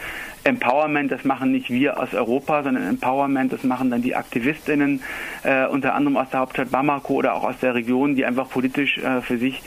Empowerment, 0.44 1.12
das 1.12 1.24
machen 1.24 1.52
nicht 1.52 1.70
wir 1.70 2.00
aus 2.00 2.14
Europa, 2.14 2.62
sondern 2.62 2.88
Empowerment, 2.88 3.52
das 3.52 3.62
machen 3.62 3.90
dann 3.90 4.02
die 4.02 4.16
Aktivistinnen, 4.16 5.02
äh, 5.44 5.66
unter 5.66 5.94
anderem 5.94 6.16
aus 6.16 6.30
der 6.30 6.40
Hauptstadt 6.40 6.70
Bamako 6.70 7.14
oder 7.14 7.34
auch 7.34 7.44
aus 7.44 7.58
der 7.60 7.74
Region, 7.74 8.16
die 8.16 8.24
einfach 8.24 8.50
politisch 8.50 8.98
äh, 8.98 9.22
für 9.22 9.38
sich 9.38 9.62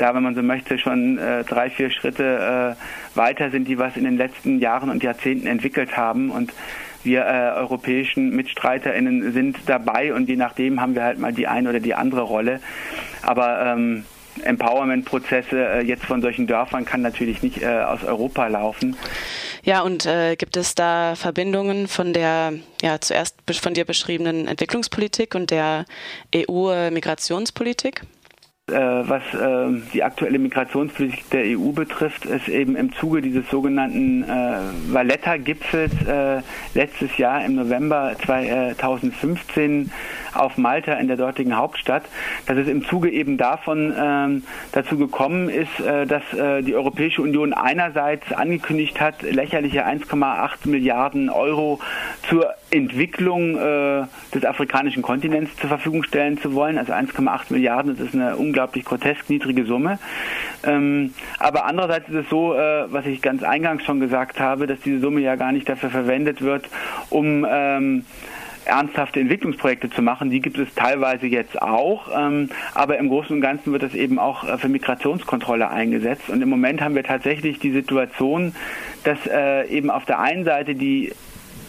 da, 0.00 0.14
wenn 0.14 0.22
man 0.22 0.34
so 0.34 0.42
möchte, 0.42 0.78
schon 0.78 1.18
äh, 1.18 1.44
drei, 1.44 1.70
vier 1.70 1.90
Schritte 1.90 2.76
äh, 2.76 3.16
weiter 3.16 3.50
sind, 3.50 3.68
die 3.68 3.78
was 3.78 3.96
in 3.96 4.04
den 4.04 4.16
letzten 4.16 4.58
Jahren 4.58 4.90
und 4.90 5.02
Jahrzehnten 5.02 5.46
entwickelt 5.46 5.96
haben 5.96 6.30
und 6.30 6.52
wir 7.02 7.24
äh, 7.24 7.58
europäischen 7.58 8.30
MitstreiterInnen 8.30 9.32
sind 9.32 9.56
dabei 9.66 10.12
und 10.12 10.28
je 10.28 10.36
nachdem 10.36 10.80
haben 10.80 10.94
wir 10.94 11.04
halt 11.04 11.18
mal 11.18 11.32
die 11.32 11.46
eine 11.46 11.70
oder 11.70 11.80
die 11.80 11.94
andere 11.94 12.22
Rolle. 12.22 12.60
Aber 13.22 13.64
ähm, 13.64 14.04
Empowerment-Prozesse 14.44 15.56
äh, 15.56 15.80
jetzt 15.82 16.04
von 16.04 16.22
solchen 16.22 16.46
Dörfern 16.46 16.84
kann 16.84 17.02
natürlich 17.02 17.42
nicht 17.42 17.62
äh, 17.62 17.66
aus 17.66 18.04
Europa 18.04 18.46
laufen. 18.46 18.96
Ja, 19.62 19.82
und 19.82 20.06
äh, 20.06 20.36
gibt 20.36 20.56
es 20.56 20.74
da 20.74 21.14
Verbindungen 21.16 21.86
von 21.86 22.12
der 22.12 22.54
ja 22.82 23.00
zuerst 23.00 23.36
von 23.60 23.74
dir 23.74 23.84
beschriebenen 23.84 24.48
Entwicklungspolitik 24.48 25.34
und 25.34 25.50
der 25.50 25.84
EU-Migrationspolitik? 26.34 28.02
Äh, 28.70 29.08
was 29.08 29.22
äh, 29.34 29.80
die 29.92 30.02
aktuelle 30.02 30.38
Migrationspolitik 30.38 31.28
der 31.30 31.58
EU 31.58 31.72
betrifft, 31.72 32.24
ist 32.24 32.48
eben 32.48 32.76
im 32.76 32.92
Zuge 32.92 33.20
dieses 33.20 33.48
sogenannten 33.50 34.22
äh, 34.22 34.58
Valletta-Gipfels 34.92 35.92
letztes 36.74 37.16
Jahr 37.18 37.44
im 37.44 37.56
November 37.56 38.14
2015 38.24 39.90
auf 40.40 40.56
Malta 40.56 40.94
in 40.94 41.08
der 41.08 41.16
dortigen 41.16 41.56
Hauptstadt, 41.56 42.04
dass 42.46 42.56
es 42.56 42.68
im 42.68 42.84
Zuge 42.84 43.10
eben 43.10 43.36
davon 43.36 43.94
ähm, 43.96 44.42
dazu 44.72 44.96
gekommen 44.96 45.48
ist, 45.48 45.80
äh, 45.80 46.06
dass 46.06 46.22
äh, 46.32 46.62
die 46.62 46.74
Europäische 46.74 47.22
Union 47.22 47.52
einerseits 47.52 48.32
angekündigt 48.32 49.00
hat, 49.00 49.22
lächerliche 49.22 49.86
1,8 49.86 50.68
Milliarden 50.68 51.28
Euro 51.28 51.80
zur 52.28 52.54
Entwicklung 52.70 53.56
äh, 53.56 54.04
des 54.34 54.44
afrikanischen 54.44 55.02
Kontinents 55.02 55.54
zur 55.56 55.68
Verfügung 55.68 56.02
stellen 56.04 56.38
zu 56.38 56.54
wollen. 56.54 56.78
Also 56.78 56.92
1,8 56.92 57.52
Milliarden, 57.52 57.96
das 57.96 58.06
ist 58.06 58.14
eine 58.14 58.36
unglaublich 58.36 58.84
grotesk 58.84 59.28
niedrige 59.28 59.64
Summe. 59.64 59.98
Ähm, 60.64 61.14
aber 61.38 61.64
andererseits 61.64 62.08
ist 62.08 62.14
es 62.14 62.28
so, 62.28 62.54
äh, 62.54 62.84
was 62.92 63.06
ich 63.06 63.22
ganz 63.22 63.42
eingangs 63.42 63.84
schon 63.84 64.00
gesagt 64.00 64.40
habe, 64.40 64.66
dass 64.66 64.80
diese 64.80 65.00
Summe 65.00 65.20
ja 65.20 65.36
gar 65.36 65.52
nicht 65.52 65.68
dafür 65.68 65.90
verwendet 65.90 66.42
wird, 66.42 66.68
um 67.10 67.46
ähm, 67.48 68.04
ernsthafte 68.64 69.20
Entwicklungsprojekte 69.20 69.90
zu 69.90 70.02
machen. 70.02 70.30
Die 70.30 70.40
gibt 70.40 70.58
es 70.58 70.72
teilweise 70.74 71.26
jetzt 71.26 71.60
auch, 71.60 72.08
ähm, 72.16 72.50
aber 72.74 72.98
im 72.98 73.08
Großen 73.08 73.34
und 73.36 73.40
Ganzen 73.40 73.72
wird 73.72 73.82
das 73.82 73.94
eben 73.94 74.18
auch 74.18 74.44
äh, 74.44 74.58
für 74.58 74.68
Migrationskontrolle 74.68 75.68
eingesetzt. 75.68 76.28
Und 76.28 76.42
im 76.42 76.48
Moment 76.48 76.80
haben 76.80 76.94
wir 76.94 77.04
tatsächlich 77.04 77.58
die 77.58 77.72
Situation, 77.72 78.54
dass 79.04 79.18
äh, 79.26 79.66
eben 79.68 79.90
auf 79.90 80.04
der 80.04 80.20
einen 80.20 80.44
Seite 80.44 80.74
die 80.74 81.12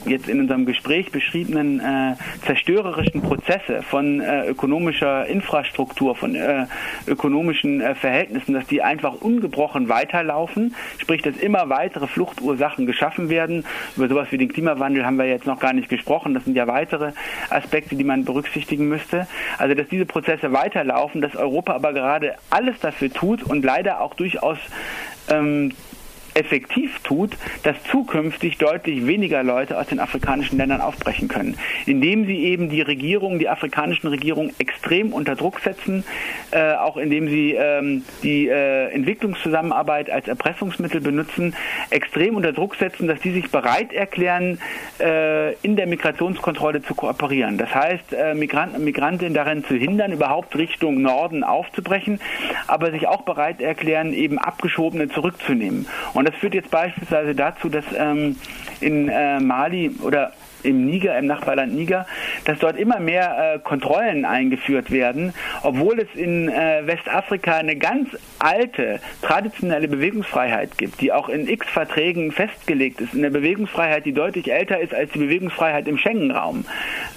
jetzt 0.05 0.27
in 0.27 0.39
unserem 0.39 0.65
Gespräch 0.65 1.11
beschriebenen 1.11 1.79
äh, 1.79 2.15
zerstörerischen 2.45 3.21
Prozesse 3.21 3.81
von 3.83 4.21
äh, 4.21 4.47
ökonomischer 4.47 5.25
Infrastruktur, 5.27 6.15
von 6.15 6.35
äh, 6.35 6.65
ökonomischen 7.07 7.81
äh, 7.81 7.95
Verhältnissen, 7.95 8.53
dass 8.53 8.65
die 8.67 8.81
einfach 8.81 9.15
ungebrochen 9.15 9.89
weiterlaufen, 9.89 10.75
sprich, 10.99 11.21
dass 11.21 11.37
immer 11.37 11.69
weitere 11.69 12.07
Fluchtursachen 12.07 12.85
geschaffen 12.85 13.29
werden. 13.29 13.65
Über 13.95 14.07
sowas 14.07 14.27
wie 14.31 14.37
den 14.37 14.49
Klimawandel 14.49 15.05
haben 15.05 15.17
wir 15.17 15.25
jetzt 15.25 15.45
noch 15.45 15.59
gar 15.59 15.73
nicht 15.73 15.89
gesprochen. 15.89 16.33
Das 16.33 16.45
sind 16.45 16.55
ja 16.55 16.67
weitere 16.67 17.11
Aspekte, 17.49 17.95
die 17.95 18.03
man 18.03 18.25
berücksichtigen 18.25 18.87
müsste. 18.87 19.27
Also, 19.57 19.75
dass 19.75 19.87
diese 19.87 20.05
Prozesse 20.05 20.51
weiterlaufen, 20.51 21.21
dass 21.21 21.35
Europa 21.35 21.73
aber 21.73 21.93
gerade 21.93 22.35
alles 22.49 22.79
dafür 22.79 23.11
tut 23.11 23.43
und 23.43 23.63
leider 23.63 24.01
auch 24.01 24.13
durchaus 24.13 24.57
ähm, 25.29 25.73
effektiv 26.33 26.99
tut, 27.03 27.37
dass 27.63 27.75
zukünftig 27.83 28.57
deutlich 28.57 29.05
weniger 29.05 29.43
Leute 29.43 29.77
aus 29.77 29.87
den 29.87 29.99
afrikanischen 29.99 30.57
Ländern 30.57 30.81
aufbrechen 30.81 31.27
können, 31.27 31.57
indem 31.85 32.25
sie 32.25 32.45
eben 32.45 32.69
die 32.69 32.81
Regierung, 32.81 33.39
die 33.39 33.49
afrikanischen 33.49 34.07
Regierungen 34.07 34.53
extrem 34.59 35.13
unter 35.13 35.35
Druck 35.35 35.59
setzen, 35.59 36.03
äh, 36.51 36.73
auch 36.73 36.97
indem 36.97 37.27
sie 37.27 37.53
ähm, 37.53 38.03
die 38.23 38.47
äh, 38.47 38.87
Entwicklungszusammenarbeit 38.89 40.09
als 40.09 40.27
Erpressungsmittel 40.27 41.01
benutzen, 41.01 41.55
extrem 41.89 42.35
unter 42.35 42.53
Druck 42.53 42.75
setzen, 42.75 43.07
dass 43.07 43.19
die 43.19 43.31
sich 43.31 43.49
bereit 43.51 43.93
erklären, 43.93 44.59
äh, 44.99 45.53
in 45.55 45.75
der 45.75 45.87
Migrationskontrolle 45.87 46.81
zu 46.81 46.95
kooperieren. 46.95 47.57
Das 47.57 47.73
heißt, 47.73 48.13
äh, 48.13 48.33
Migranten 48.33 48.77
und 48.77 48.83
Migrantinnen 48.83 49.33
darin 49.33 49.63
zu 49.63 49.75
hindern, 49.75 50.11
überhaupt 50.11 50.55
Richtung 50.55 51.01
Norden 51.01 51.43
aufzubrechen, 51.43 52.19
aber 52.67 52.91
sich 52.91 53.07
auch 53.07 53.21
bereit 53.23 53.61
erklären, 53.61 54.13
eben 54.13 54.37
Abgeschobene 54.37 55.09
zurückzunehmen. 55.09 55.87
Und 56.13 56.20
das 56.27 56.35
führt 56.35 56.53
jetzt 56.53 56.69
beispielsweise 56.69 57.35
dazu, 57.35 57.69
dass 57.69 57.85
ähm, 57.95 58.37
in 58.79 59.09
äh, 59.09 59.39
Mali 59.39 59.91
oder 60.01 60.33
im 60.63 60.85
Niger, 60.85 61.17
im 61.17 61.27
Nachbarland 61.27 61.73
Niger, 61.73 62.05
dass 62.45 62.59
dort 62.59 62.77
immer 62.77 62.99
mehr 62.99 63.55
äh, 63.55 63.59
Kontrollen 63.59 64.25
eingeführt 64.25 64.91
werden, 64.91 65.33
obwohl 65.63 65.99
es 65.99 66.07
in 66.15 66.49
äh, 66.49 66.85
Westafrika 66.85 67.57
eine 67.57 67.75
ganz 67.75 68.09
alte, 68.39 68.99
traditionelle 69.21 69.87
Bewegungsfreiheit 69.87 70.77
gibt, 70.77 71.01
die 71.01 71.11
auch 71.11 71.29
in 71.29 71.47
x 71.47 71.67
Verträgen 71.67 72.31
festgelegt 72.31 73.01
ist. 73.01 73.13
Eine 73.13 73.31
Bewegungsfreiheit, 73.31 74.05
die 74.05 74.13
deutlich 74.13 74.51
älter 74.51 74.79
ist 74.79 74.93
als 74.93 75.11
die 75.11 75.19
Bewegungsfreiheit 75.19 75.87
im 75.87 75.97
Schengen-Raum, 75.97 76.65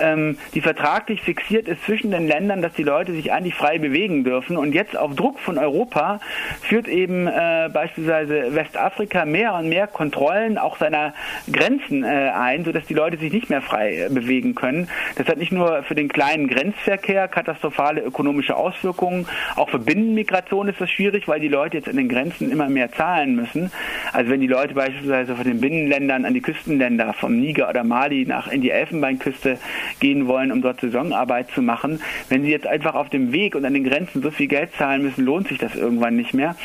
ähm, 0.01 0.39
die 0.55 0.61
vertraglich 0.61 1.23
fixiert 1.23 1.69
ist 1.69 1.85
zwischen 1.85 2.11
den 2.11 2.27
Ländern, 2.27 2.63
dass 2.63 2.73
die 2.75 2.83
Leute 2.83 3.13
sich 3.13 3.33
eigentlich 3.33 3.55
frei 3.55 3.79
bewegen 3.79 4.25
dürfen. 4.25 4.57
Und 4.57 4.73
jetzt 4.73 4.97
auf 4.97 5.15
Druck 5.15 5.39
von 5.41 5.59
Europa 5.59 6.21
führt 6.63 6.89
eben 6.89 7.27
äh, 7.27 7.69
beispielsweise 7.73 8.55
Westafrika 8.55 9.25
mehr 9.25 9.55
und 9.55 9.69
mehr 9.69 9.87
Kontrollen 9.87 10.59
auch 10.59 10.79
seiner 10.79 11.15
Grenzen 11.51 12.05
äh, 12.05 12.31
ein, 12.35 12.65
sodass 12.65 12.87
die 12.87 12.95
Leute 12.95 13.19
sich 13.19 13.33
nicht 13.35 13.51
mehr 13.51 13.61
frei 13.61 14.07
äh, 14.07 14.09
bewegen 14.09 14.55
können. 14.55 14.89
Das 15.17 15.27
hat 15.29 15.39
nicht 15.39 15.53
nur 15.53 15.83
für 15.83 15.95
den 15.95 16.09
kleinen 16.09 16.49
Grenzverkehr 16.49 17.29
katastrophale 17.29 18.01
ökonomische 18.01 18.57
Auswirkungen, 18.57 19.27
auch 19.57 19.69
für 19.69 19.79
Binnenmigration 19.79 20.69
ist 20.69 20.81
das 20.81 20.91
schwierig, 20.91 21.29
weil 21.29 21.41
die 21.41 21.49
Leute 21.49 21.77
jetzt 21.77 21.89
in 21.89 21.97
den 21.97 22.09
Grenzen 22.09 22.51
immer 22.51 22.69
mehr 22.69 22.91
zahlen 22.93 23.35
müssen. 23.37 23.71
Also 24.13 24.31
wenn 24.31 24.41
die 24.41 24.47
Leute 24.47 24.75
beispielsweise 24.75 25.35
von 25.35 25.45
den 25.45 25.61
Binnenländern 25.61 26.25
an 26.25 26.35
die 26.35 26.41
Küstenländer, 26.41 27.13
vom 27.13 27.39
Niger 27.39 27.69
oder 27.69 27.85
Mali 27.85 28.25
nach 28.27 28.49
in 28.49 28.61
die 28.61 28.71
Elfenbeinküste 28.71 29.59
gehen 30.01 30.27
wollen, 30.29 30.53
um 30.53 30.63
dort 30.63 30.81
Saisonarbeit 30.81 31.51
zu 31.51 31.63
machen, 31.63 32.01
wenn 32.29 32.43
sie 32.43 32.51
jetzt 32.51 32.67
einfach 32.67 32.95
auf 32.95 33.09
dem 33.09 33.33
Weg 33.33 33.55
und 33.55 33.65
an 33.65 33.75
den 33.75 33.85
Grenzen 33.85 34.23
so 34.23 34.31
viel 34.31 34.47
Geld 34.47 34.71
zahlen 34.79 35.03
müssen, 35.03 35.25
lohnt 35.25 35.49
sich 35.49 35.59
das 35.59 35.75
irgendwann 35.75 36.17
nicht 36.17 36.35
mehr. 36.35 36.57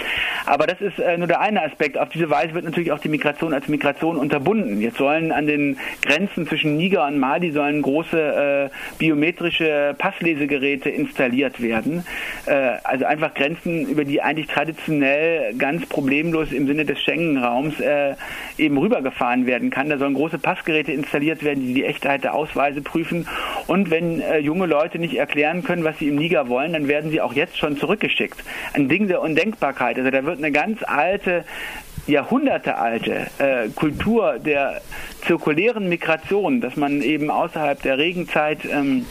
Aber 0.45 0.67
das 0.67 0.81
ist 0.81 0.99
äh, 0.99 1.17
nur 1.17 1.27
der 1.27 1.41
eine 1.41 1.63
Aspekt. 1.63 1.97
Auf 1.97 2.09
diese 2.09 2.29
Weise 2.29 2.53
wird 2.53 2.65
natürlich 2.65 2.91
auch 2.91 2.99
die 2.99 3.09
Migration 3.09 3.53
als 3.53 3.67
Migration 3.67 4.17
unterbunden. 4.17 4.81
Jetzt 4.81 4.97
sollen 4.97 5.31
an 5.31 5.47
den 5.47 5.77
Grenzen 6.01 6.47
zwischen 6.47 6.58
zwischen 6.59 6.75
Niger 6.75 7.07
und 7.07 7.19
Mali 7.19 7.51
sollen 7.51 7.81
große 7.81 8.69
äh, 8.69 8.97
biometrische 8.97 9.95
Passlesegeräte 9.97 10.89
installiert 10.89 11.61
werden. 11.61 12.05
Äh, 12.45 12.77
also 12.83 13.05
einfach 13.05 13.33
Grenzen, 13.33 13.87
über 13.87 14.03
die 14.03 14.21
eigentlich 14.21 14.47
traditionell 14.47 15.53
ganz 15.55 15.85
problemlos 15.85 16.51
im 16.51 16.67
Sinne 16.67 16.83
des 16.83 17.01
Schengen-Raums 17.01 17.79
äh, 17.79 18.15
eben 18.57 18.77
rübergefahren 18.77 19.45
werden 19.45 19.69
kann. 19.69 19.89
Da 19.89 19.97
sollen 19.97 20.15
große 20.15 20.37
Passgeräte 20.37 20.91
installiert 20.91 21.43
werden, 21.43 21.65
die 21.65 21.73
die 21.73 21.85
Echtheit 21.85 22.25
der 22.25 22.33
Ausweise 22.33 22.81
prüfen. 22.81 23.25
Und 23.67 23.89
wenn 23.89 24.19
äh, 24.19 24.39
junge 24.39 24.65
Leute 24.65 24.99
nicht 24.99 25.15
erklären 25.15 25.63
können, 25.63 25.85
was 25.85 25.97
sie 25.99 26.09
im 26.09 26.15
Niger 26.15 26.49
wollen, 26.49 26.73
dann 26.73 26.89
werden 26.89 27.09
sie 27.09 27.21
auch 27.21 27.33
jetzt 27.33 27.57
schon 27.57 27.77
zurückgeschickt. 27.77 28.43
Ein 28.73 28.89
Ding 28.89 29.07
der 29.07 29.21
Undenkbarkeit. 29.21 29.97
Also 29.97 30.11
da 30.11 30.25
wird 30.25 30.39
eine 30.39 30.51
ganz 30.51 30.83
alte 30.83 31.45
jahrhundertealte 32.07 33.27
äh, 33.37 33.69
Kultur 33.69 34.39
der 34.39 34.81
zirkulären 35.25 35.89
Migration, 35.89 36.61
dass 36.61 36.75
man 36.75 37.01
eben 37.01 37.29
außerhalb 37.29 37.81
der 37.81 37.97
Regenzeit 37.97 38.65
ähm, 38.65 39.05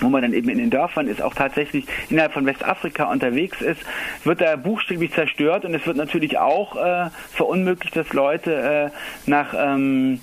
wo 0.00 0.08
man 0.08 0.22
dann 0.22 0.32
eben 0.32 0.48
in 0.48 0.58
den 0.58 0.70
Dörfern 0.70 1.08
ist, 1.08 1.22
auch 1.22 1.34
tatsächlich 1.34 1.84
innerhalb 2.08 2.32
von 2.32 2.46
Westafrika 2.46 3.04
unterwegs 3.04 3.60
ist, 3.60 3.80
wird 4.24 4.40
da 4.40 4.56
buchstäblich 4.56 5.12
zerstört. 5.12 5.64
Und 5.64 5.74
es 5.74 5.86
wird 5.86 5.96
natürlich 5.96 6.38
auch 6.38 6.76
äh, 6.76 7.10
verunmöglicht, 7.32 7.96
dass 7.96 8.12
Leute 8.12 8.90
äh, 8.94 9.30
nach, 9.30 9.54
ähm, 9.56 10.20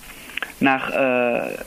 nach 0.59 0.89
äh, 0.89 1.57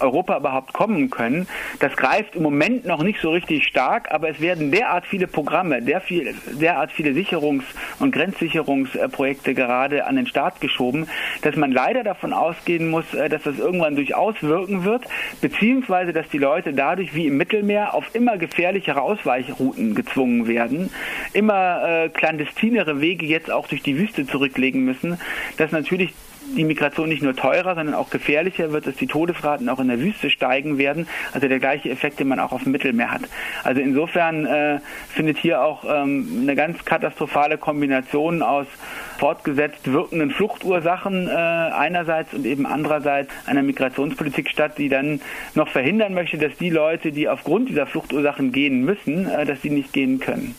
Europa 0.00 0.36
überhaupt 0.38 0.72
kommen 0.72 1.10
können. 1.10 1.46
Das 1.80 1.96
greift 1.96 2.36
im 2.36 2.42
Moment 2.42 2.84
noch 2.84 3.02
nicht 3.02 3.20
so 3.20 3.30
richtig 3.30 3.64
stark, 3.64 4.10
aber 4.10 4.30
es 4.30 4.40
werden 4.40 4.70
derart 4.70 5.06
viele 5.06 5.26
Programme, 5.26 5.82
der 5.82 6.00
viel, 6.00 6.34
derart 6.60 6.92
viele 6.92 7.10
Sicherungs- 7.10 7.64
und 7.98 8.12
Grenzsicherungsprojekte 8.12 9.54
gerade 9.54 10.06
an 10.06 10.16
den 10.16 10.26
Start 10.26 10.60
geschoben, 10.60 11.08
dass 11.42 11.56
man 11.56 11.72
leider 11.72 12.04
davon 12.04 12.32
ausgehen 12.32 12.90
muss, 12.90 13.12
äh, 13.14 13.28
dass 13.28 13.42
das 13.42 13.58
irgendwann 13.58 13.96
durchaus 13.96 14.42
wirken 14.42 14.84
wird, 14.84 15.04
beziehungsweise 15.40 16.12
dass 16.12 16.28
die 16.28 16.38
Leute 16.38 16.72
dadurch 16.72 17.14
wie 17.14 17.26
im 17.26 17.36
Mittelmeer 17.36 17.94
auf 17.94 18.14
immer 18.14 18.38
gefährlichere 18.38 19.00
Ausweichrouten 19.00 19.94
gezwungen 19.94 20.46
werden, 20.46 20.90
immer 21.32 21.82
äh, 21.84 22.08
clandestinere 22.08 23.00
Wege 23.00 23.26
jetzt 23.26 23.50
auch 23.50 23.68
durch 23.68 23.82
die 23.82 23.98
Wüste 23.98 24.26
zurücklegen 24.26 24.84
müssen, 24.84 25.18
dass 25.56 25.72
natürlich 25.72 26.12
die 26.56 26.64
Migration 26.64 27.08
nicht 27.08 27.22
nur 27.22 27.34
teurer, 27.34 27.74
sondern 27.74 27.94
auch 27.94 28.10
gefährlicher 28.10 28.72
wird, 28.72 28.86
dass 28.86 28.96
die 28.96 29.06
Todesraten 29.06 29.68
auch 29.68 29.80
in 29.80 29.88
der 29.88 30.00
Wüste 30.00 30.30
steigen 30.30 30.78
werden. 30.78 31.06
Also 31.32 31.48
der 31.48 31.58
gleiche 31.58 31.90
Effekt, 31.90 32.20
den 32.20 32.28
man 32.28 32.40
auch 32.40 32.52
auf 32.52 32.62
dem 32.62 32.72
Mittelmeer 32.72 33.10
hat. 33.10 33.22
Also 33.64 33.80
insofern 33.80 34.46
äh, 34.46 34.80
findet 35.08 35.38
hier 35.38 35.62
auch 35.62 35.84
ähm, 35.84 36.40
eine 36.42 36.54
ganz 36.54 36.84
katastrophale 36.84 37.58
Kombination 37.58 38.42
aus 38.42 38.66
fortgesetzt 39.18 39.92
wirkenden 39.92 40.30
Fluchtursachen 40.30 41.28
äh, 41.28 41.30
einerseits 41.30 42.34
und 42.34 42.44
eben 42.44 42.66
andererseits 42.66 43.30
einer 43.46 43.62
Migrationspolitik 43.62 44.50
statt, 44.50 44.78
die 44.78 44.88
dann 44.88 45.20
noch 45.54 45.68
verhindern 45.68 46.12
möchte, 46.14 46.38
dass 46.38 46.56
die 46.56 46.70
Leute, 46.70 47.12
die 47.12 47.28
aufgrund 47.28 47.68
dieser 47.68 47.86
Fluchtursachen 47.86 48.52
gehen 48.52 48.84
müssen, 48.84 49.28
äh, 49.28 49.46
dass 49.46 49.62
sie 49.62 49.70
nicht 49.70 49.92
gehen 49.92 50.18
können. 50.18 50.54